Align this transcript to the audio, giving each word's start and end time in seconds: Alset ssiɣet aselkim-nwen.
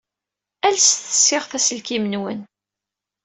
Alset 0.67 1.03
ssiɣet 1.15 1.53
aselkim-nwen. 1.57 2.39